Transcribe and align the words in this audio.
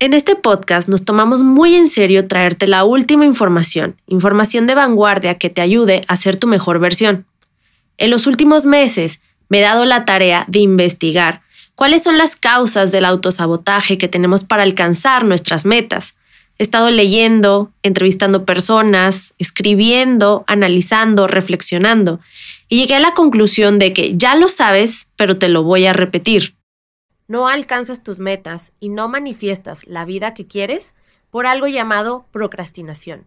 En 0.00 0.12
este 0.12 0.34
podcast 0.34 0.88
nos 0.88 1.04
tomamos 1.04 1.44
muy 1.44 1.76
en 1.76 1.88
serio 1.88 2.26
traerte 2.26 2.66
la 2.66 2.82
última 2.82 3.24
información, 3.24 3.94
información 4.08 4.66
de 4.66 4.74
vanguardia 4.74 5.38
que 5.38 5.50
te 5.50 5.60
ayude 5.60 6.02
a 6.08 6.16
ser 6.16 6.36
tu 6.36 6.48
mejor 6.48 6.80
versión. 6.80 7.26
En 7.96 8.10
los 8.10 8.26
últimos 8.26 8.66
meses 8.66 9.20
me 9.48 9.60
he 9.60 9.62
dado 9.62 9.84
la 9.84 10.04
tarea 10.04 10.46
de 10.48 10.58
investigar 10.58 11.42
cuáles 11.76 12.02
son 12.02 12.18
las 12.18 12.34
causas 12.34 12.90
del 12.90 13.04
autosabotaje 13.04 13.96
que 13.96 14.08
tenemos 14.08 14.42
para 14.42 14.64
alcanzar 14.64 15.24
nuestras 15.24 15.64
metas. 15.64 16.16
He 16.58 16.64
estado 16.64 16.90
leyendo, 16.90 17.70
entrevistando 17.84 18.44
personas, 18.44 19.32
escribiendo, 19.38 20.42
analizando, 20.48 21.28
reflexionando 21.28 22.18
y 22.68 22.80
llegué 22.80 22.96
a 22.96 23.00
la 23.00 23.14
conclusión 23.14 23.78
de 23.78 23.92
que 23.92 24.16
ya 24.16 24.34
lo 24.34 24.48
sabes, 24.48 25.06
pero 25.14 25.38
te 25.38 25.48
lo 25.48 25.62
voy 25.62 25.86
a 25.86 25.92
repetir 25.92 26.56
no 27.26 27.48
alcanzas 27.48 28.02
tus 28.02 28.18
metas 28.18 28.72
y 28.80 28.88
no 28.88 29.08
manifiestas 29.08 29.86
la 29.86 30.04
vida 30.04 30.34
que 30.34 30.46
quieres 30.46 30.92
por 31.30 31.46
algo 31.46 31.66
llamado 31.66 32.26
procrastinación. 32.30 33.24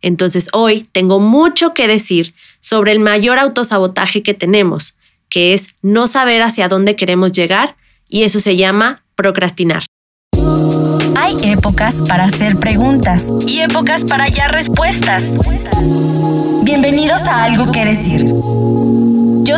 Entonces 0.00 0.48
hoy 0.52 0.88
tengo 0.92 1.20
mucho 1.20 1.74
que 1.74 1.86
decir 1.86 2.34
sobre 2.60 2.92
el 2.92 3.00
mayor 3.00 3.38
autosabotaje 3.38 4.22
que 4.22 4.34
tenemos, 4.34 4.96
que 5.28 5.52
es 5.52 5.68
no 5.82 6.06
saber 6.06 6.42
hacia 6.42 6.68
dónde 6.68 6.96
queremos 6.96 7.32
llegar 7.32 7.76
y 8.08 8.22
eso 8.22 8.40
se 8.40 8.56
llama 8.56 9.04
procrastinar. 9.14 9.84
Hay 11.16 11.36
épocas 11.42 12.02
para 12.08 12.24
hacer 12.24 12.56
preguntas 12.56 13.30
y 13.46 13.60
épocas 13.60 14.04
para 14.04 14.24
hallar 14.24 14.52
respuestas. 14.52 15.36
Bienvenidos 16.62 17.22
a 17.22 17.44
Algo 17.44 17.70
que 17.72 17.84
Decir 17.84 18.24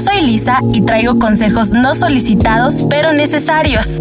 soy 0.02 0.20
Lisa 0.20 0.59
y 0.73 0.83
traigo 0.83 1.19
consejos 1.19 1.70
no 1.70 1.95
solicitados 1.95 2.84
pero 2.91 3.12
necesarios. 3.12 4.01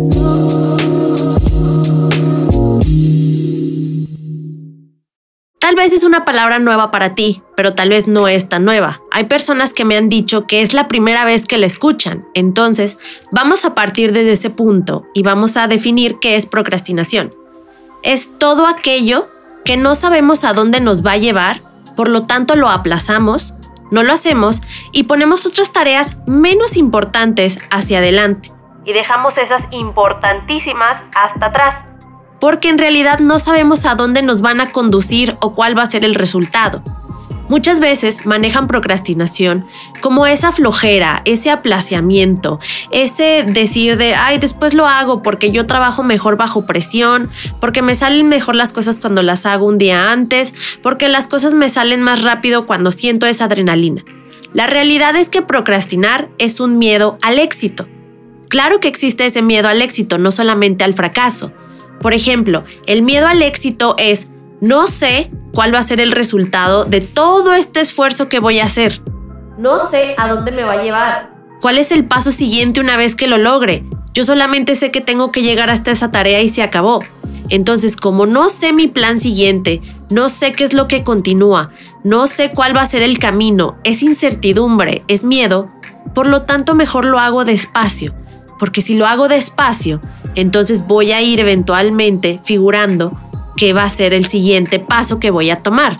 Tal 5.59 5.75
vez 5.75 5.93
es 5.93 6.03
una 6.03 6.26
palabra 6.26 6.57
nueva 6.57 6.89
para 6.89 7.13
ti, 7.13 7.43
pero 7.55 7.76
tal 7.76 7.89
vez 7.89 8.07
no 8.07 8.27
es 8.27 8.49
tan 8.49 8.65
nueva. 8.65 9.01
Hay 9.11 9.26
personas 9.26 9.73
que 9.73 9.85
me 9.85 9.95
han 9.95 10.09
dicho 10.09 10.48
que 10.48 10.63
es 10.63 10.73
la 10.73 10.87
primera 10.87 11.23
vez 11.23 11.45
que 11.45 11.59
la 11.59 11.67
escuchan. 11.67 12.26
Entonces, 12.33 12.98
vamos 13.31 13.63
a 13.63 13.76
partir 13.76 14.11
desde 14.11 14.31
ese 14.31 14.49
punto 14.49 15.05
y 15.13 15.21
vamos 15.21 15.55
a 15.55 15.67
definir 15.67 16.17
qué 16.20 16.35
es 16.35 16.48
procrastinación. 16.48 17.33
Es 18.01 18.31
todo 18.39 18.65
aquello 18.65 19.29
que 19.63 19.77
no 19.77 19.93
sabemos 19.93 20.43
a 20.43 20.54
dónde 20.54 20.81
nos 20.81 21.05
va 21.05 21.13
a 21.13 21.17
llevar, 21.17 21.61
por 21.95 22.09
lo 22.09 22.23
tanto 22.26 22.55
lo 22.55 22.70
aplazamos 22.70 23.54
no 23.91 24.03
lo 24.03 24.13
hacemos 24.13 24.61
y 24.91 25.03
ponemos 25.03 25.45
otras 25.45 25.71
tareas 25.71 26.17
menos 26.25 26.77
importantes 26.77 27.59
hacia 27.70 27.99
adelante. 27.99 28.49
Y 28.85 28.93
dejamos 28.93 29.37
esas 29.37 29.61
importantísimas 29.71 31.03
hasta 31.13 31.45
atrás. 31.45 31.85
Porque 32.39 32.70
en 32.70 32.79
realidad 32.79 33.20
no 33.20 33.37
sabemos 33.37 33.85
a 33.85 33.93
dónde 33.93 34.23
nos 34.23 34.41
van 34.41 34.61
a 34.61 34.71
conducir 34.71 35.37
o 35.41 35.51
cuál 35.51 35.77
va 35.77 35.83
a 35.83 35.85
ser 35.85 36.03
el 36.03 36.15
resultado. 36.15 36.81
Muchas 37.52 37.82
veces 37.82 38.26
manejan 38.26 38.68
procrastinación 38.68 39.66
como 39.99 40.26
esa 40.26 40.54
flojera, 40.54 41.21
ese 41.26 41.49
aplaciamiento, 41.49 42.60
ese 42.91 43.44
decir 43.46 43.98
de, 43.98 44.16
ay, 44.16 44.38
después 44.38 44.74
lo 44.74 44.88
hago 44.88 45.21
porque 45.21 45.52
yo 45.52 45.68
trabajo 45.68 46.02
mejor 46.02 46.38
bajo 46.38 46.66
presión, 46.66 47.29
porque 47.60 47.82
me 47.82 47.94
salen 47.94 48.29
mejor 48.29 48.55
las 48.55 48.72
cosas 48.72 49.02
cuando 49.02 49.22
las 49.22 49.46
hago 49.46 49.66
un 49.66 49.77
día 49.77 50.13
antes, 50.13 50.54
porque 50.82 51.10
las 51.10 51.27
cosas 51.27 51.54
me 51.54 51.68
salen 51.68 52.02
más 52.02 52.22
rápido 52.22 52.66
cuando 52.66 52.94
siento 52.94 53.26
esa 53.26 53.44
adrenalina. 53.44 54.05
La 54.54 54.68
realidad 54.68 55.18
es 55.18 55.27
que 55.27 55.41
procrastinar 55.41 56.29
es 56.38 56.62
un 56.62 56.77
miedo 56.77 57.18
al 57.22 57.38
éxito. 57.38 57.85
Claro 58.48 58.79
que 58.79 58.88
existe 58.88 59.26
ese 59.26 59.41
miedo 59.41 59.68
al 59.68 59.82
éxito, 59.82 60.18
no 60.18 60.32
solamente 60.32 60.85
al 60.85 60.94
fracaso. 60.94 61.52
Por 61.99 62.13
ejemplo, 62.13 62.63
el 62.85 63.02
miedo 63.02 63.27
al 63.27 63.41
éxito 63.41 63.96
es 63.98 64.29
no 64.62 64.88
sé 64.88 65.29
cuál 65.53 65.74
va 65.74 65.80
a 65.80 65.84
ser 65.84 66.00
el 66.00 66.12
resultado 66.12 66.85
de 66.85 67.02
todo 67.02 67.53
este 67.53 67.81
esfuerzo 67.81 68.30
que 68.30 68.40
voy 68.40 68.59
a 68.59 68.66
hacer. 68.66 69.02
No 69.57 69.90
sé 69.90 70.16
a 70.17 70.28
dónde 70.28 70.51
me 70.51 70.63
va 70.63 70.73
a 70.73 70.84
llevar. 70.84 71.31
¿Cuál 71.62 71.78
es 71.78 71.91
el 71.91 72.06
paso 72.06 72.31
siguiente 72.31 72.79
una 72.79 72.97
vez 72.97 73.16
que 73.16 73.28
lo 73.28 73.38
logre? 73.38 73.85
Yo 74.13 74.25
solamente 74.25 74.75
sé 74.75 74.91
que 74.91 75.01
tengo 75.01 75.31
que 75.31 75.44
llegar 75.44 75.69
hasta 75.69 75.91
esa 75.91 76.11
tarea 76.11 76.41
y 76.41 76.50
se 76.50 76.63
acabó. 76.63 77.03
Entonces, 77.50 77.95
como 77.97 78.25
no 78.25 78.50
sé 78.50 78.72
mi 78.72 78.88
plan 78.88 79.19
siguiente, 79.19 79.81
no 80.09 80.29
sé 80.29 80.53
qué 80.53 80.63
es 80.63 80.73
lo 80.73 80.88
que 80.88 81.03
continúa, 81.03 81.72
no 82.03 82.28
sé 82.28 82.51
cuál 82.51 82.75
va 82.75 82.81
a 82.81 82.85
ser 82.85 83.03
el 83.03 83.19
camino, 83.19 83.78
es 83.84 84.03
incertidumbre, 84.03 85.03
es 85.09 85.25
miedo, 85.25 85.69
por 86.16 86.28
lo 86.28 86.44
tanto 86.44 86.75
mejor 86.75 87.03
lo 87.03 87.19
hago 87.19 87.44
despacio, 87.44 88.16
porque 88.57 88.79
si 88.79 88.95
lo 88.95 89.06
hago 89.06 89.28
despacio, 89.28 90.00
entonces 90.35 90.88
voy 90.88 91.11
a 91.11 91.22
ir 91.22 91.41
eventualmente 91.41 92.40
figurando 92.45 93.19
qué 93.61 93.73
va 93.73 93.83
a 93.83 93.89
ser 93.89 94.16
el 94.16 94.25
siguiente 94.25 94.79
paso 94.79 95.19
que 95.19 95.29
voy 95.29 95.51
a 95.51 95.61
tomar, 95.61 95.95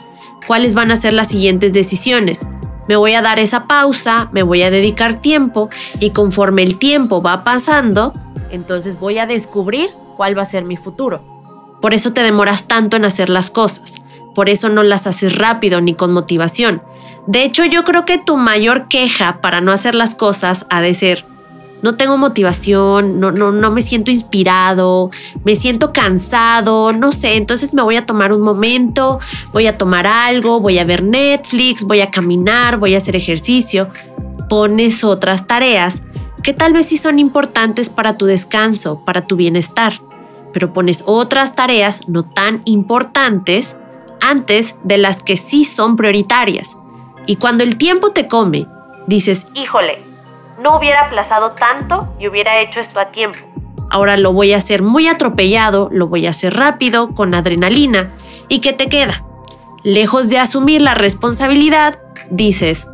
cuáles 0.48 0.74
van 0.74 0.90
a 0.90 0.96
ser 0.96 1.14
las 1.14 1.28
siguientes 1.28 1.72
decisiones. 1.72 2.48
Me 2.88 2.96
voy 2.96 3.14
a 3.14 3.22
dar 3.22 3.38
esa 3.38 3.68
pausa, 3.68 4.30
me 4.32 4.42
voy 4.42 4.64
a 4.64 4.72
dedicar 4.72 5.22
tiempo 5.22 5.70
y 6.00 6.10
conforme 6.10 6.64
el 6.64 6.80
tiempo 6.80 7.22
va 7.22 7.44
pasando, 7.44 8.14
entonces 8.50 9.00
voy 9.00 9.20
a 9.20 9.28
descubrir 9.28 9.92
cuál 10.18 10.36
va 10.36 10.42
a 10.42 10.46
ser 10.46 10.66
mi 10.66 10.76
futuro. 10.76 11.24
Por 11.82 11.94
eso 11.94 12.14
te 12.14 12.24
demoras 12.24 12.68
tanto 12.68 12.98
en 12.98 13.06
hacer 13.06 13.30
las 13.30 13.52
cosas, 13.52 14.02
por 14.34 14.50
eso 14.50 14.68
no 14.70 14.82
las 14.82 15.06
haces 15.06 15.36
rápido 15.36 15.82
ni 15.82 15.94
con 15.94 16.14
motivación. 16.14 16.82
De 17.28 17.44
hecho, 17.44 17.64
yo 17.64 17.84
creo 17.84 18.06
que 18.06 18.18
tu 18.18 18.38
mayor 18.38 18.88
queja 18.88 19.40
para 19.40 19.62
no 19.62 19.72
hacer 19.72 19.94
las 19.94 20.16
cosas 20.16 20.66
ha 20.72 20.82
de 20.82 20.96
ser, 20.96 21.28
no 21.82 21.96
tengo 21.96 22.18
motivación, 22.18 23.20
no, 23.20 23.32
no, 23.32 23.52
no 23.52 23.72
me 23.72 23.82
siento 23.82 24.12
inspirado, 24.12 25.12
me 25.44 25.56
siento 25.56 25.92
cansado, 25.92 26.94
no 26.94 27.12
sé, 27.12 27.38
entonces 27.38 27.74
me 27.74 27.82
voy 27.82 27.96
a 27.96 28.06
tomar 28.06 28.34
un 28.34 28.42
momento, 28.42 29.20
voy 29.52 29.68
a 29.68 29.78
tomar 29.78 30.08
algo, 30.08 30.60
voy 30.60 30.80
a 30.80 30.84
ver 30.84 31.04
Netflix, 31.04 31.84
voy 31.84 32.02
a 32.02 32.12
caminar, 32.12 32.78
voy 32.78 32.96
a 32.96 32.98
hacer 32.98 33.16
ejercicio. 33.16 33.90
Pones 34.50 35.04
otras 35.04 35.48
tareas 35.48 36.04
que 36.44 36.54
tal 36.54 36.74
vez 36.74 36.88
sí 36.88 36.98
son 36.98 37.20
importantes 37.20 37.90
para 37.90 38.18
tu 38.18 38.26
descanso, 38.26 39.04
para 39.06 39.26
tu 39.26 39.36
bienestar, 39.36 39.94
pero 40.54 40.74
pones 40.74 41.04
otras 41.06 41.56
tareas 41.56 42.08
no 42.08 42.24
tan 42.24 42.62
importantes 42.66 43.76
antes 44.20 44.76
de 44.84 44.98
las 44.98 45.22
que 45.24 45.38
sí 45.38 45.64
son 45.64 45.96
prioritarias. 45.96 46.78
Y 47.28 47.38
cuando 47.38 47.64
el 47.64 47.78
tiempo 47.78 48.12
te 48.12 48.28
come, 48.28 48.68
dices, 49.08 49.46
híjole, 49.54 50.11
no 50.62 50.78
hubiera 50.78 51.08
aplazado 51.08 51.52
tanto 51.52 52.16
y 52.20 52.28
hubiera 52.28 52.62
hecho 52.62 52.80
esto 52.80 53.00
a 53.00 53.12
tiempo. 53.12 53.40
Ahora 53.90 54.16
lo 54.16 54.32
voy 54.32 54.54
a 54.54 54.58
hacer 54.58 54.84
muy 54.84 55.08
atropellado, 55.08 55.90
lo 55.92 56.08
voy 56.08 56.26
a 56.26 56.30
hacer 56.30 56.54
rápido, 56.54 57.14
con 57.14 57.34
adrenalina. 57.34 58.14
¿Y 58.48 58.60
qué 58.60 58.72
te 58.72 58.88
queda? 58.88 59.26
Lejos 59.84 60.30
de 60.30 60.38
asumir 60.38 60.82
la 60.82 60.94
responsabilidad, 60.94 62.00
dices, 62.30 62.88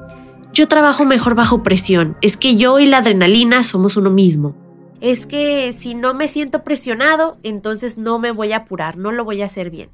yo 0.54 0.68
trabajo 0.68 1.06
mejor 1.06 1.36
bajo 1.36 1.62
presión, 1.62 2.18
es 2.22 2.38
que 2.38 2.56
yo 2.56 2.80
y 2.80 2.88
la 2.88 3.00
adrenalina 3.00 3.64
somos 3.64 3.96
uno 3.98 4.10
mismo. 4.10 4.56
Es 5.00 5.28
que 5.28 5.72
si 5.74 5.94
no 5.94 6.16
me 6.16 6.28
siento 6.28 6.64
presionado, 6.64 7.38
entonces 7.44 8.00
no 8.00 8.18
me 8.18 8.32
voy 8.32 8.54
a 8.54 8.58
apurar, 8.58 8.98
no 8.98 9.12
lo 9.12 9.24
voy 9.24 9.44
a 9.44 9.46
hacer 9.46 9.70
bien. 9.70 9.92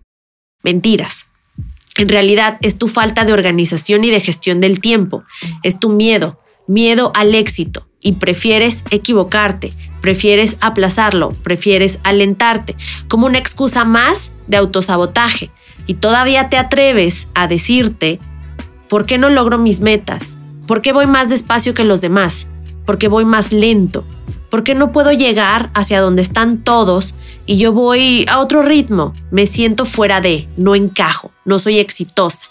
Mentiras. 0.62 1.28
En 1.98 2.08
realidad 2.08 2.58
es 2.62 2.78
tu 2.78 2.88
falta 2.88 3.26
de 3.26 3.34
organización 3.34 4.06
y 4.06 4.10
de 4.10 4.22
gestión 4.22 4.62
del 4.62 4.80
tiempo, 4.80 5.24
es 5.64 5.80
tu 5.80 5.90
miedo, 5.90 6.40
miedo 6.68 7.12
al 7.16 7.36
éxito 7.36 7.88
y 8.04 8.14
prefieres 8.14 8.84
equivocarte, 8.92 9.74
prefieres 10.02 10.58
aplazarlo, 10.60 11.30
prefieres 11.30 11.98
alentarte, 12.04 12.76
como 13.08 13.26
una 13.26 13.40
excusa 13.40 13.86
más 13.86 14.34
de 14.48 14.58
autosabotaje. 14.58 15.50
Y 15.88 15.96
todavía 15.96 16.50
te 16.50 16.58
atreves 16.58 17.28
a 17.34 17.48
decirte, 17.48 18.20
¿por 18.90 19.06
qué 19.06 19.18
no 19.18 19.30
logro 19.30 19.58
mis 19.58 19.80
metas? 19.80 20.38
¿Por 20.68 20.82
qué 20.82 20.94
voy 20.94 21.08
más 21.08 21.30
despacio 21.30 21.74
que 21.74 21.84
los 21.84 22.02
demás? 22.02 22.48
¿Por 22.86 22.98
qué 22.98 23.08
voy 23.08 23.26
más 23.26 23.52
lento? 23.52 24.06
¿Por 24.50 24.64
qué 24.64 24.76
no 24.76 24.92
puedo 24.92 25.12
llegar 25.12 25.72
hacia 25.74 26.00
donde 26.00 26.22
están 26.22 26.64
todos 26.64 27.16
y 27.46 27.58
yo 27.58 27.72
voy 27.72 28.26
a 28.30 28.40
otro 28.40 28.62
ritmo? 28.62 29.14
Me 29.32 29.48
siento 29.48 29.86
fuera 29.86 30.22
de, 30.22 30.48
no 30.58 30.76
encajo, 30.76 31.32
no 31.44 31.58
soy 31.58 31.80
exitosa. 31.80 32.46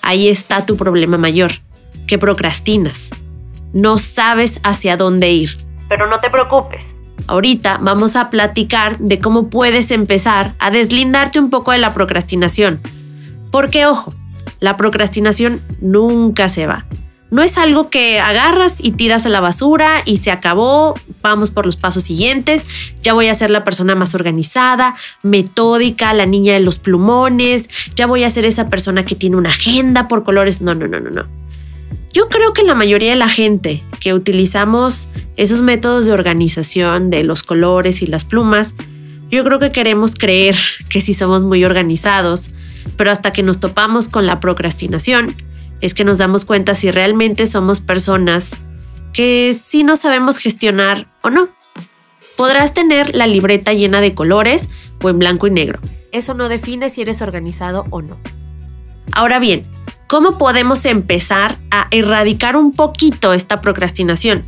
Ahí 0.00 0.28
está 0.28 0.66
tu 0.66 0.76
problema 0.76 1.18
mayor, 1.18 1.52
que 2.06 2.18
procrastinas 2.18 3.10
no 3.72 3.98
sabes 3.98 4.60
hacia 4.62 4.96
dónde 4.96 5.30
ir. 5.30 5.58
Pero 5.88 6.06
no 6.06 6.20
te 6.20 6.30
preocupes. 6.30 6.80
Ahorita 7.26 7.78
vamos 7.80 8.16
a 8.16 8.30
platicar 8.30 8.98
de 8.98 9.20
cómo 9.20 9.48
puedes 9.48 9.90
empezar 9.90 10.54
a 10.58 10.70
deslindarte 10.70 11.38
un 11.38 11.50
poco 11.50 11.72
de 11.72 11.78
la 11.78 11.94
procrastinación. 11.94 12.80
Porque 13.50 13.86
ojo, 13.86 14.12
la 14.60 14.76
procrastinación 14.76 15.60
nunca 15.80 16.48
se 16.48 16.66
va. 16.66 16.86
No 17.30 17.42
es 17.42 17.56
algo 17.56 17.88
que 17.88 18.20
agarras 18.20 18.76
y 18.78 18.90
tiras 18.90 19.24
a 19.24 19.30
la 19.30 19.40
basura 19.40 20.02
y 20.04 20.18
se 20.18 20.30
acabó, 20.30 20.94
vamos 21.22 21.50
por 21.50 21.64
los 21.64 21.78
pasos 21.78 22.02
siguientes, 22.02 22.62
ya 23.00 23.14
voy 23.14 23.28
a 23.28 23.34
ser 23.34 23.50
la 23.50 23.64
persona 23.64 23.94
más 23.94 24.14
organizada, 24.14 24.96
metódica, 25.22 26.12
la 26.12 26.26
niña 26.26 26.52
de 26.52 26.60
los 26.60 26.78
plumones, 26.78 27.70
ya 27.94 28.06
voy 28.06 28.24
a 28.24 28.30
ser 28.30 28.44
esa 28.44 28.68
persona 28.68 29.06
que 29.06 29.14
tiene 29.14 29.36
una 29.36 29.48
agenda 29.48 30.08
por 30.08 30.24
colores. 30.24 30.60
No, 30.60 30.74
no, 30.74 30.86
no, 30.86 31.00
no, 31.00 31.08
no. 31.08 31.41
Yo 32.12 32.28
creo 32.28 32.52
que 32.52 32.62
la 32.62 32.74
mayoría 32.74 33.10
de 33.10 33.16
la 33.16 33.30
gente 33.30 33.82
que 33.98 34.12
utilizamos 34.12 35.08
esos 35.36 35.62
métodos 35.62 36.04
de 36.04 36.12
organización 36.12 37.08
de 37.08 37.24
los 37.24 37.42
colores 37.42 38.02
y 38.02 38.06
las 38.06 38.24
plumas, 38.24 38.74
Yo 39.30 39.44
creo 39.44 39.58
que 39.58 39.72
queremos 39.72 40.14
creer 40.14 40.56
que 40.90 41.00
sí 41.00 41.14
somos 41.14 41.42
muy 41.42 41.64
organizados, 41.64 42.50
pero 42.98 43.10
hasta 43.10 43.32
que 43.32 43.42
nos 43.42 43.60
topamos 43.60 44.06
con 44.08 44.26
la 44.26 44.40
procrastinación, 44.40 45.34
es 45.80 45.94
que 45.94 46.04
nos 46.04 46.18
damos 46.18 46.44
cuenta 46.44 46.74
si 46.74 46.90
realmente 46.90 47.46
somos 47.46 47.80
personas 47.80 48.54
que 49.14 49.54
sí 49.58 49.84
no 49.84 49.96
sabemos 49.96 50.36
gestionar 50.36 51.08
o 51.22 51.30
no. 51.30 51.48
Podrás 52.36 52.74
tener 52.74 53.14
la 53.16 53.26
libreta 53.26 53.72
llena 53.72 54.02
de 54.02 54.14
colores 54.14 54.68
o 55.02 55.08
en 55.08 55.18
blanco 55.18 55.46
y 55.46 55.50
negro. 55.50 55.80
Eso 56.12 56.34
no 56.34 56.50
define 56.50 56.90
si 56.90 57.00
eres 57.00 57.22
organizado 57.22 57.86
o 57.88 58.02
no. 58.02 58.18
Ahora 59.12 59.38
bien, 59.38 59.64
¿cómo 60.12 60.36
podemos 60.36 60.84
empezar 60.84 61.56
a 61.70 61.86
erradicar 61.90 62.54
un 62.54 62.74
poquito 62.74 63.32
esta 63.32 63.62
procrastinación? 63.62 64.44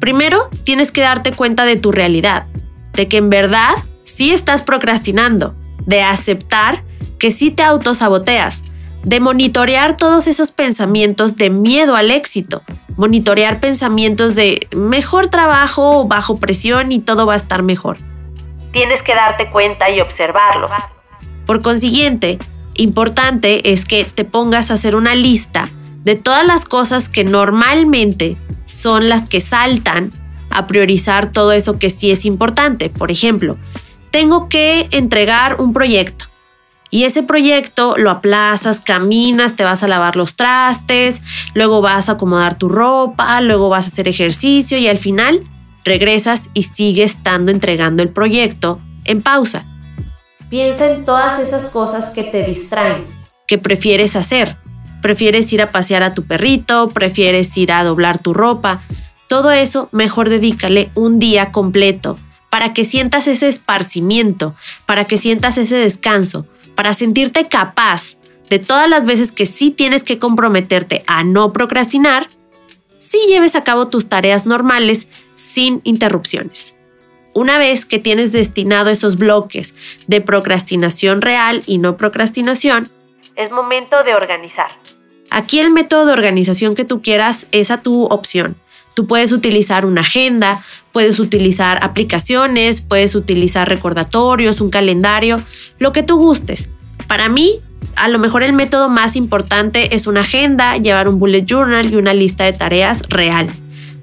Primero, 0.00 0.50
tienes 0.64 0.92
que 0.92 1.00
darte 1.00 1.32
cuenta 1.32 1.64
de 1.64 1.76
tu 1.76 1.92
realidad, 1.92 2.44
de 2.92 3.08
que 3.08 3.16
en 3.16 3.30
verdad 3.30 3.70
sí 4.04 4.34
estás 4.34 4.60
procrastinando, 4.60 5.54
de 5.86 6.02
aceptar 6.02 6.82
que 7.18 7.30
sí 7.30 7.50
te 7.50 7.62
autosaboteas, 7.62 8.62
de 9.02 9.18
monitorear 9.18 9.96
todos 9.96 10.26
esos 10.26 10.50
pensamientos 10.50 11.36
de 11.36 11.48
miedo 11.48 11.96
al 11.96 12.10
éxito, 12.10 12.60
monitorear 12.98 13.60
pensamientos 13.60 14.34
de 14.34 14.68
mejor 14.76 15.28
trabajo, 15.28 16.04
bajo 16.04 16.36
presión 16.36 16.92
y 16.92 16.98
todo 16.98 17.24
va 17.24 17.32
a 17.32 17.38
estar 17.38 17.62
mejor. 17.62 17.96
Tienes 18.72 19.02
que 19.04 19.14
darte 19.14 19.50
cuenta 19.50 19.88
y 19.88 20.02
observarlo. 20.02 20.68
Por 21.46 21.62
consiguiente, 21.62 22.38
importante 22.78 23.72
es 23.72 23.84
que 23.84 24.04
te 24.04 24.24
pongas 24.24 24.70
a 24.70 24.74
hacer 24.74 24.96
una 24.96 25.14
lista 25.14 25.70
de 26.04 26.14
todas 26.14 26.46
las 26.46 26.64
cosas 26.64 27.08
que 27.08 27.24
normalmente 27.24 28.36
son 28.66 29.08
las 29.08 29.26
que 29.26 29.40
saltan 29.40 30.12
a 30.50 30.66
priorizar 30.66 31.32
todo 31.32 31.52
eso 31.52 31.78
que 31.78 31.90
sí 31.90 32.10
es 32.10 32.24
importante. 32.24 32.88
Por 32.88 33.10
ejemplo, 33.10 33.58
tengo 34.10 34.48
que 34.48 34.88
entregar 34.90 35.60
un 35.60 35.72
proyecto 35.72 36.26
y 36.90 37.04
ese 37.04 37.22
proyecto 37.22 37.96
lo 37.98 38.10
aplazas, 38.10 38.80
caminas, 38.80 39.56
te 39.56 39.64
vas 39.64 39.82
a 39.82 39.88
lavar 39.88 40.16
los 40.16 40.36
trastes, 40.36 41.20
luego 41.54 41.82
vas 41.82 42.08
a 42.08 42.12
acomodar 42.12 42.56
tu 42.56 42.68
ropa, 42.68 43.40
luego 43.42 43.68
vas 43.68 43.86
a 43.86 43.90
hacer 43.90 44.08
ejercicio 44.08 44.78
y 44.78 44.88
al 44.88 44.98
final 44.98 45.44
regresas 45.84 46.48
y 46.54 46.62
sigues 46.62 47.12
estando 47.12 47.50
entregando 47.50 48.02
el 48.02 48.08
proyecto 48.08 48.80
en 49.04 49.20
pausa. 49.20 49.66
Piensa 50.50 50.90
en 50.90 51.04
todas 51.04 51.38
esas 51.38 51.66
cosas 51.66 52.08
que 52.10 52.24
te 52.24 52.42
distraen, 52.42 53.06
que 53.46 53.58
prefieres 53.58 54.16
hacer. 54.16 54.56
Prefieres 55.02 55.52
ir 55.52 55.62
a 55.62 55.70
pasear 55.70 56.02
a 56.02 56.14
tu 56.14 56.24
perrito, 56.24 56.88
prefieres 56.88 57.56
ir 57.56 57.70
a 57.70 57.84
doblar 57.84 58.18
tu 58.18 58.34
ropa. 58.34 58.82
Todo 59.28 59.52
eso 59.52 59.88
mejor 59.92 60.28
dedícale 60.28 60.90
un 60.94 61.18
día 61.18 61.52
completo 61.52 62.18
para 62.50 62.72
que 62.72 62.84
sientas 62.84 63.28
ese 63.28 63.48
esparcimiento, 63.48 64.54
para 64.86 65.04
que 65.04 65.18
sientas 65.18 65.58
ese 65.58 65.76
descanso, 65.76 66.46
para 66.74 66.94
sentirte 66.94 67.46
capaz 67.48 68.16
de 68.48 68.58
todas 68.58 68.88
las 68.88 69.04
veces 69.04 69.32
que 69.32 69.46
sí 69.46 69.70
tienes 69.70 70.02
que 70.02 70.18
comprometerte 70.18 71.04
a 71.06 71.24
no 71.24 71.52
procrastinar, 71.52 72.28
sí 72.96 73.18
lleves 73.28 73.54
a 73.54 73.64
cabo 73.64 73.88
tus 73.88 74.08
tareas 74.08 74.46
normales 74.46 75.08
sin 75.34 75.82
interrupciones. 75.84 76.77
Una 77.38 77.56
vez 77.56 77.86
que 77.86 78.00
tienes 78.00 78.32
destinado 78.32 78.90
esos 78.90 79.16
bloques 79.16 79.76
de 80.08 80.20
procrastinación 80.20 81.22
real 81.22 81.62
y 81.66 81.78
no 81.78 81.96
procrastinación, 81.96 82.88
es 83.36 83.52
momento 83.52 84.02
de 84.02 84.12
organizar. 84.12 84.72
Aquí 85.30 85.60
el 85.60 85.70
método 85.70 86.06
de 86.06 86.14
organización 86.14 86.74
que 86.74 86.84
tú 86.84 87.00
quieras 87.00 87.46
es 87.52 87.70
a 87.70 87.80
tu 87.80 88.06
opción. 88.06 88.56
Tú 88.94 89.06
puedes 89.06 89.30
utilizar 89.30 89.86
una 89.86 90.00
agenda, 90.00 90.64
puedes 90.90 91.20
utilizar 91.20 91.78
aplicaciones, 91.84 92.80
puedes 92.80 93.14
utilizar 93.14 93.68
recordatorios, 93.68 94.60
un 94.60 94.70
calendario, 94.70 95.40
lo 95.78 95.92
que 95.92 96.02
tú 96.02 96.18
gustes. 96.18 96.68
Para 97.06 97.28
mí, 97.28 97.60
a 97.94 98.08
lo 98.08 98.18
mejor 98.18 98.42
el 98.42 98.52
método 98.52 98.88
más 98.88 99.14
importante 99.14 99.94
es 99.94 100.08
una 100.08 100.22
agenda, 100.22 100.76
llevar 100.76 101.06
un 101.06 101.20
bullet 101.20 101.46
journal 101.46 101.88
y 101.88 101.94
una 101.94 102.14
lista 102.14 102.42
de 102.42 102.52
tareas 102.52 103.02
real. 103.08 103.48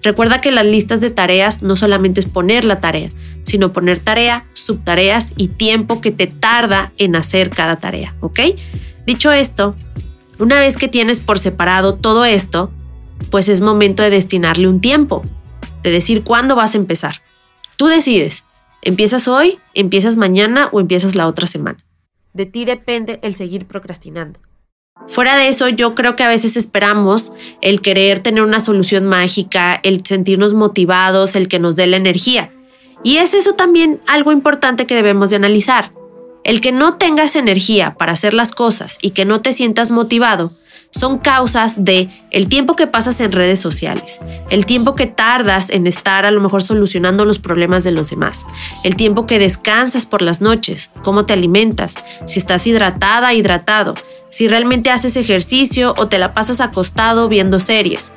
Recuerda 0.05 0.39
que 0.39 0.51
las 0.51 0.67
listas 0.67 1.01
de 1.01 1.09
tareas 1.09 1.63
no 1.63 1.75
solamente 1.75 2.19
es 2.19 2.27
poner 2.27 2.63
la 2.63 2.79
tarea, 2.79 3.09
sino 3.41 3.73
poner 3.73 3.97
tarea, 3.97 4.45
subtareas 4.53 5.33
y 5.35 5.47
tiempo 5.47 5.99
que 5.99 6.11
te 6.11 6.27
tarda 6.27 6.93
en 6.99 7.15
hacer 7.15 7.49
cada 7.49 7.77
tarea, 7.77 8.13
¿ok? 8.19 8.39
Dicho 9.07 9.31
esto, 9.31 9.75
una 10.37 10.59
vez 10.59 10.77
que 10.77 10.87
tienes 10.87 11.19
por 11.19 11.39
separado 11.39 11.95
todo 11.95 12.23
esto, 12.23 12.69
pues 13.31 13.49
es 13.49 13.61
momento 13.61 14.03
de 14.03 14.11
destinarle 14.11 14.67
un 14.67 14.79
tiempo 14.79 15.23
de 15.81 15.89
decir 15.89 16.23
cuándo 16.23 16.55
vas 16.55 16.75
a 16.75 16.77
empezar. 16.77 17.21
Tú 17.75 17.87
decides, 17.87 18.43
¿empiezas 18.83 19.27
hoy, 19.27 19.57
empiezas 19.73 20.17
mañana 20.17 20.69
o 20.71 20.79
empiezas 20.79 21.15
la 21.15 21.25
otra 21.25 21.47
semana? 21.47 21.83
De 22.31 22.45
ti 22.45 22.63
depende 22.63 23.17
el 23.23 23.33
seguir 23.33 23.65
procrastinando. 23.65 24.39
Fuera 25.07 25.37
de 25.37 25.49
eso, 25.49 25.69
yo 25.69 25.93
creo 25.93 26.15
que 26.15 26.23
a 26.23 26.27
veces 26.27 26.57
esperamos 26.57 27.31
el 27.61 27.81
querer 27.81 28.19
tener 28.19 28.43
una 28.43 28.59
solución 28.59 29.05
mágica, 29.05 29.79
el 29.83 30.05
sentirnos 30.05 30.53
motivados, 30.53 31.35
el 31.35 31.47
que 31.47 31.59
nos 31.59 31.75
dé 31.75 31.85
la 31.87 31.97
energía. 31.97 32.51
Y 33.03 33.17
es 33.17 33.33
eso 33.33 33.53
también 33.53 34.01
algo 34.07 34.31
importante 34.31 34.85
que 34.87 34.95
debemos 34.95 35.29
de 35.29 35.35
analizar. 35.35 35.91
El 36.43 36.59
que 36.59 36.71
no 36.71 36.95
tengas 36.95 37.35
energía 37.35 37.95
para 37.95 38.13
hacer 38.13 38.33
las 38.33 38.51
cosas 38.51 38.97
y 39.01 39.11
que 39.11 39.25
no 39.25 39.41
te 39.41 39.53
sientas 39.53 39.91
motivado 39.91 40.51
son 40.91 41.17
causas 41.17 41.83
de 41.83 42.09
el 42.31 42.47
tiempo 42.47 42.75
que 42.75 42.87
pasas 42.87 43.19
en 43.19 43.31
redes 43.31 43.59
sociales, 43.59 44.19
el 44.49 44.65
tiempo 44.65 44.95
que 44.95 45.07
tardas 45.07 45.69
en 45.69 45.87
estar 45.87 46.25
a 46.25 46.31
lo 46.31 46.39
mejor 46.39 46.63
solucionando 46.63 47.25
los 47.25 47.39
problemas 47.39 47.83
de 47.83 47.91
los 47.91 48.09
demás, 48.09 48.45
el 48.83 48.95
tiempo 48.95 49.25
que 49.25 49.39
descansas 49.39 50.05
por 50.05 50.21
las 50.21 50.39
noches, 50.39 50.91
cómo 51.03 51.25
te 51.25 51.33
alimentas, 51.33 51.95
si 52.25 52.39
estás 52.39 52.65
hidratada, 52.65 53.33
hidratado, 53.33 53.95
si 54.35 54.49
realmente 54.49 54.91
haces 54.91 55.15
ejercicio 55.15 55.93
o 55.95 56.09
te 56.09 56.17
la 56.17 56.33
pasas 56.33 56.59
acostado 56.59 57.29
viendo 57.29 57.61
series. 57.61 58.11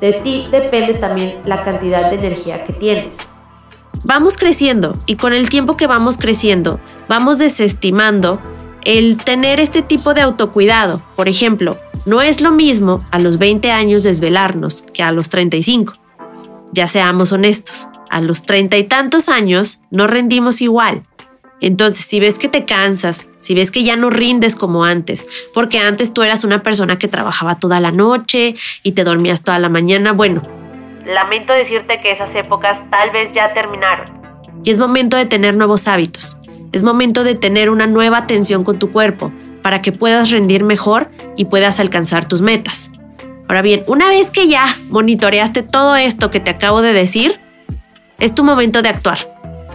De 0.00 0.12
ti 0.12 0.46
depende 0.52 0.94
también 0.94 1.40
la 1.46 1.64
cantidad 1.64 2.08
de 2.08 2.16
energía 2.16 2.62
que 2.62 2.72
tienes. 2.72 3.16
Vamos 4.04 4.36
creciendo 4.36 4.96
y 5.06 5.16
con 5.16 5.32
el 5.32 5.48
tiempo 5.48 5.76
que 5.76 5.88
vamos 5.88 6.16
creciendo, 6.16 6.78
vamos 7.08 7.38
desestimando 7.38 8.40
el 8.84 9.16
tener 9.16 9.58
este 9.58 9.82
tipo 9.82 10.14
de 10.14 10.20
autocuidado. 10.20 11.02
Por 11.16 11.28
ejemplo, 11.28 11.76
no 12.06 12.22
es 12.22 12.40
lo 12.40 12.52
mismo 12.52 13.04
a 13.10 13.18
los 13.18 13.38
20 13.38 13.72
años 13.72 14.04
desvelarnos 14.04 14.82
que 14.94 15.02
a 15.02 15.10
los 15.10 15.28
35. 15.28 15.94
Ya 16.70 16.86
seamos 16.86 17.32
honestos, 17.32 17.88
a 18.10 18.20
los 18.20 18.42
treinta 18.42 18.76
y 18.76 18.84
tantos 18.84 19.28
años 19.28 19.80
no 19.90 20.06
rendimos 20.06 20.60
igual. 20.60 21.02
Entonces, 21.60 22.04
si 22.04 22.20
ves 22.20 22.38
que 22.38 22.48
te 22.48 22.64
cansas, 22.64 23.26
si 23.38 23.54
ves 23.54 23.70
que 23.70 23.82
ya 23.82 23.96
no 23.96 24.10
rindes 24.10 24.54
como 24.54 24.84
antes, 24.84 25.24
porque 25.52 25.78
antes 25.78 26.12
tú 26.12 26.22
eras 26.22 26.44
una 26.44 26.62
persona 26.62 26.98
que 26.98 27.08
trabajaba 27.08 27.58
toda 27.58 27.80
la 27.80 27.90
noche 27.90 28.54
y 28.82 28.92
te 28.92 29.04
dormías 29.04 29.42
toda 29.42 29.58
la 29.58 29.68
mañana, 29.68 30.12
bueno, 30.12 30.42
lamento 31.04 31.52
decirte 31.52 32.00
que 32.00 32.12
esas 32.12 32.34
épocas 32.34 32.78
tal 32.90 33.10
vez 33.10 33.32
ya 33.34 33.52
terminaron. 33.54 34.06
Y 34.62 34.70
es 34.70 34.78
momento 34.78 35.16
de 35.16 35.24
tener 35.24 35.56
nuevos 35.56 35.88
hábitos. 35.88 36.38
Es 36.72 36.82
momento 36.82 37.24
de 37.24 37.34
tener 37.34 37.70
una 37.70 37.86
nueva 37.86 38.18
atención 38.18 38.62
con 38.62 38.78
tu 38.78 38.92
cuerpo, 38.92 39.32
para 39.62 39.82
que 39.82 39.92
puedas 39.92 40.30
rendir 40.30 40.64
mejor 40.64 41.10
y 41.36 41.46
puedas 41.46 41.80
alcanzar 41.80 42.26
tus 42.26 42.40
metas. 42.40 42.90
Ahora 43.48 43.62
bien, 43.62 43.82
una 43.86 44.08
vez 44.08 44.30
que 44.30 44.46
ya 44.46 44.66
monitoreaste 44.88 45.62
todo 45.62 45.96
esto 45.96 46.30
que 46.30 46.40
te 46.40 46.50
acabo 46.50 46.82
de 46.82 46.92
decir, 46.92 47.40
es 48.18 48.34
tu 48.34 48.44
momento 48.44 48.82
de 48.82 48.90
actuar. 48.90 49.18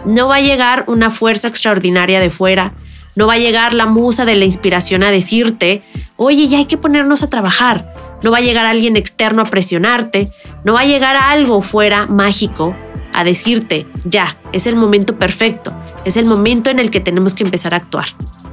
No 0.04 0.28
va 0.28 0.36
a 0.36 0.40
llegar 0.40 0.84
una 0.86 1.10
fuerza 1.10 1.48
extraordinaria 1.48 2.20
de 2.20 2.30
fuera, 2.30 2.74
no 3.16 3.26
va 3.26 3.34
a 3.34 3.38
llegar 3.38 3.74
la 3.74 3.86
musa 3.86 4.24
de 4.24 4.34
la 4.34 4.44
inspiración 4.44 5.02
a 5.02 5.10
decirte, 5.10 5.82
oye, 6.16 6.48
ya 6.48 6.58
hay 6.58 6.64
que 6.66 6.78
ponernos 6.78 7.22
a 7.22 7.30
trabajar. 7.30 7.92
No 8.22 8.30
va 8.30 8.38
a 8.38 8.42
llegar 8.42 8.66
alguien 8.66 8.96
externo 8.96 9.42
a 9.42 9.46
presionarte, 9.46 10.30
no 10.64 10.74
va 10.74 10.80
a 10.80 10.86
llegar 10.86 11.16
algo 11.16 11.62
fuera 11.62 12.06
mágico 12.06 12.74
a 13.12 13.22
decirte, 13.22 13.86
ya, 14.04 14.36
es 14.52 14.66
el 14.66 14.76
momento 14.76 15.18
perfecto, 15.18 15.72
es 16.04 16.16
el 16.16 16.24
momento 16.24 16.70
en 16.70 16.80
el 16.80 16.90
que 16.90 17.00
tenemos 17.00 17.34
que 17.34 17.44
empezar 17.44 17.72
a 17.72 17.78
actuar. 17.78 18.06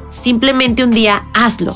Simplemente 0.10 0.84
un 0.84 0.92
día 0.92 1.24
hazlo 1.34 1.76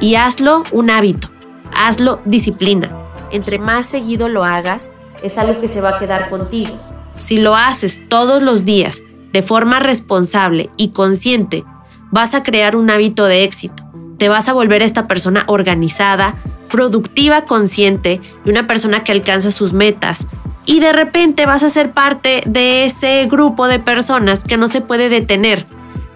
y 0.00 0.16
hazlo 0.16 0.64
un 0.72 0.90
hábito, 0.90 1.30
hazlo 1.74 2.20
disciplina. 2.24 2.90
Entre 3.30 3.58
más 3.58 3.86
seguido 3.86 4.28
lo 4.28 4.44
hagas, 4.44 4.90
es 5.22 5.38
algo 5.38 5.60
que 5.60 5.68
se 5.68 5.80
va 5.80 5.90
a 5.90 5.98
quedar 5.98 6.30
contigo. 6.30 6.78
Si 7.16 7.38
lo 7.38 7.54
haces 7.54 8.00
todos 8.08 8.42
los 8.42 8.64
días 8.64 9.02
de 9.34 9.42
forma 9.42 9.80
responsable 9.80 10.70
y 10.76 10.90
consciente, 10.90 11.64
vas 12.12 12.34
a 12.34 12.44
crear 12.44 12.76
un 12.76 12.88
hábito 12.88 13.24
de 13.24 13.42
éxito. 13.42 13.82
Te 14.16 14.28
vas 14.28 14.48
a 14.48 14.52
volver 14.52 14.80
esta 14.80 15.08
persona 15.08 15.42
organizada, 15.48 16.36
productiva, 16.70 17.44
consciente 17.44 18.20
y 18.44 18.50
una 18.50 18.68
persona 18.68 19.02
que 19.02 19.10
alcanza 19.10 19.50
sus 19.50 19.72
metas. 19.72 20.28
Y 20.66 20.78
de 20.78 20.92
repente 20.92 21.46
vas 21.46 21.64
a 21.64 21.68
ser 21.68 21.90
parte 21.90 22.44
de 22.46 22.84
ese 22.84 23.26
grupo 23.26 23.66
de 23.66 23.80
personas 23.80 24.44
que 24.44 24.56
no 24.56 24.68
se 24.68 24.80
puede 24.80 25.08
detener, 25.08 25.66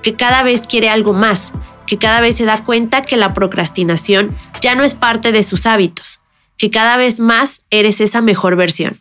que 0.00 0.14
cada 0.14 0.44
vez 0.44 0.68
quiere 0.68 0.88
algo 0.88 1.12
más, 1.12 1.52
que 1.88 1.98
cada 1.98 2.20
vez 2.20 2.36
se 2.36 2.44
da 2.44 2.64
cuenta 2.64 3.02
que 3.02 3.16
la 3.16 3.34
procrastinación 3.34 4.36
ya 4.60 4.76
no 4.76 4.84
es 4.84 4.94
parte 4.94 5.32
de 5.32 5.42
sus 5.42 5.66
hábitos, 5.66 6.20
que 6.56 6.70
cada 6.70 6.96
vez 6.96 7.18
más 7.18 7.62
eres 7.70 8.00
esa 8.00 8.20
mejor 8.20 8.54
versión. 8.54 9.00